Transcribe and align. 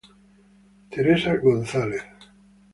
Teresa 0.89 1.33
González. 1.45 2.03